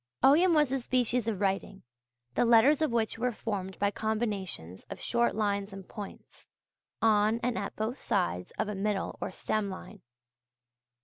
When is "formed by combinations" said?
3.31-4.83